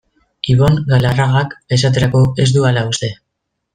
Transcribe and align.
Ibon 0.53 0.77
Galarragak, 0.93 1.53
esaterako, 1.77 2.23
ez 2.47 2.49
du 2.57 2.65
hala 2.71 2.85
uste. 2.93 3.15